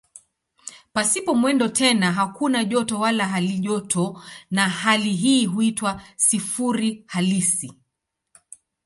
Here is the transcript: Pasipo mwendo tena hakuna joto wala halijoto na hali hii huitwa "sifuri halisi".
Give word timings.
Pasipo 0.93 1.35
mwendo 1.35 1.67
tena 1.67 2.11
hakuna 2.11 2.65
joto 2.65 2.99
wala 2.99 3.27
halijoto 3.27 4.23
na 4.51 4.69
hali 4.69 5.13
hii 5.13 5.45
huitwa 5.45 6.01
"sifuri 6.15 7.03
halisi". 7.07 7.73